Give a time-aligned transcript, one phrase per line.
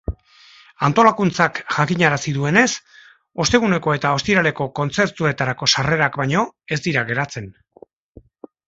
[0.87, 2.65] Antolakuntzak jakinarazi duenez,
[3.45, 6.47] osteguneko eta ostiraleko kontzertuetarako sarrerak baino
[6.79, 7.57] ez dira geratzen.